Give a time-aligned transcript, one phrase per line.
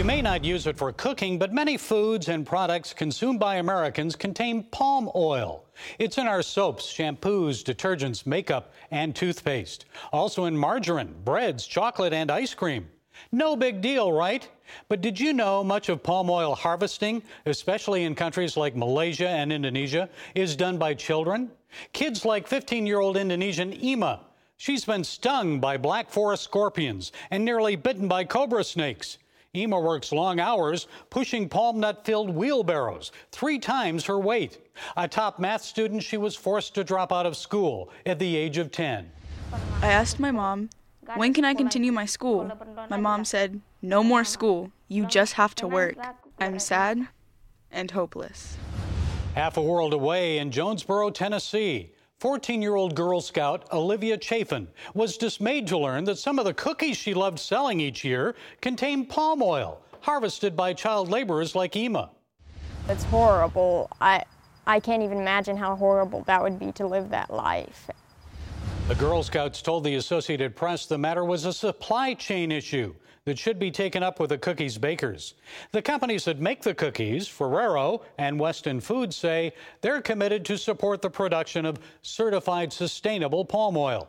[0.00, 4.16] You may not use it for cooking, but many foods and products consumed by Americans
[4.16, 5.66] contain palm oil.
[5.98, 9.84] It's in our soaps, shampoos, detergents, makeup, and toothpaste.
[10.10, 12.88] Also in margarine, breads, chocolate, and ice cream.
[13.30, 14.48] No big deal, right?
[14.88, 19.52] But did you know much of palm oil harvesting, especially in countries like Malaysia and
[19.52, 21.50] Indonesia, is done by children?
[21.92, 24.20] Kids like 15 year old Indonesian Ima.
[24.56, 29.18] She's been stung by black forest scorpions and nearly bitten by cobra snakes.
[29.56, 34.58] Ema works long hours pushing palm nut filled wheelbarrows, three times her weight.
[34.96, 38.58] A top math student, she was forced to drop out of school at the age
[38.58, 39.10] of 10.
[39.82, 40.70] I asked my mom,
[41.16, 42.48] When can I continue my school?
[42.88, 44.70] My mom said, No more school.
[44.86, 45.96] You just have to work.
[46.38, 47.08] I'm sad
[47.72, 48.56] and hopeless.
[49.34, 51.92] Half a world away in Jonesborough, Tennessee.
[52.20, 56.52] 14 year old Girl Scout Olivia Chaffin was dismayed to learn that some of the
[56.52, 62.10] cookies she loved selling each year contain palm oil, harvested by child laborers like Ema.
[62.90, 63.88] It's horrible.
[64.02, 64.22] I,
[64.66, 67.88] I can't even imagine how horrible that would be to live that life.
[68.90, 72.92] The Girl Scouts told the Associated Press the matter was a supply chain issue
[73.24, 75.34] that should be taken up with the cookies bakers.
[75.70, 81.02] The companies that make the cookies, Ferrero and Weston Foods, say they're committed to support
[81.02, 84.08] the production of certified sustainable palm oil.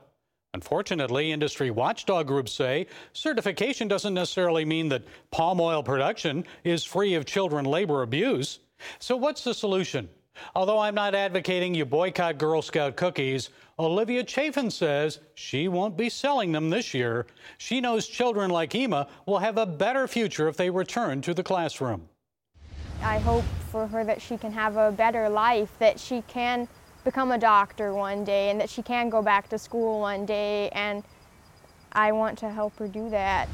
[0.55, 7.13] Unfortunately, industry watchdog groups say certification doesn't necessarily mean that palm oil production is free
[7.13, 8.57] of children labor abuse.
[8.97, 10.09] So, what's the solution?
[10.55, 16.09] Although I'm not advocating you boycott Girl Scout cookies, Olivia Chaffin says she won't be
[16.09, 17.25] selling them this year.
[17.57, 21.43] She knows children like Ema will have a better future if they return to the
[21.43, 22.07] classroom.
[23.01, 26.67] I hope for her that she can have a better life, that she can
[27.03, 30.69] become a doctor one day, and that she can go back to school one day,
[30.69, 31.03] and
[31.93, 33.49] I want to help her do that.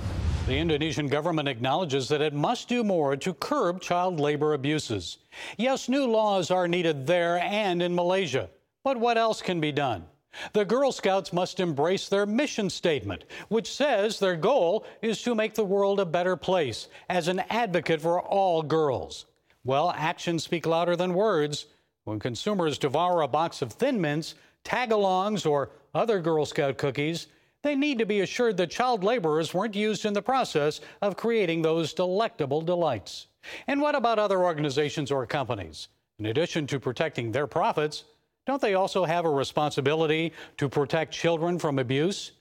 [0.48, 5.18] The Indonesian government acknowledges that it must do more to curb child labor abuses.
[5.58, 8.50] Yes, new laws are needed there and in Malaysia.
[8.82, 10.06] But what else can be done?
[10.54, 15.54] The Girl Scouts must embrace their mission statement, which says their goal is to make
[15.54, 19.26] the world a better place as an advocate for all girls.
[19.66, 21.66] Well, actions speak louder than words.
[22.06, 27.28] When consumers devour a box of Thin Mints, tagalongs, or other Girl Scout cookies,
[27.68, 31.62] they need to be assured that child laborers weren't used in the process of creating
[31.62, 33.28] those delectable delights.
[33.68, 35.90] And what about other organizations or companies?
[36.18, 38.06] In addition to protecting their profits,
[38.46, 42.32] don't they also have a responsibility to protect children from abuse?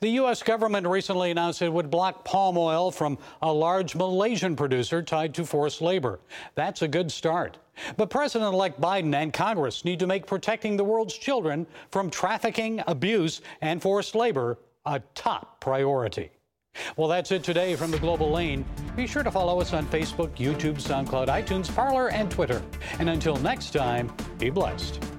[0.00, 0.42] The U.S.
[0.42, 5.46] government recently announced it would block palm oil from a large Malaysian producer tied to
[5.46, 6.20] forced labor.
[6.56, 7.58] That's a good start.
[7.96, 12.82] But President elect Biden and Congress need to make protecting the world's children from trafficking,
[12.86, 16.30] abuse, and forced labor a top priority.
[16.96, 18.64] Well, that's it today from the Global Lane.
[18.96, 22.62] Be sure to follow us on Facebook, YouTube, SoundCloud, iTunes, Parler, and Twitter.
[22.98, 25.11] And until next time, be blessed.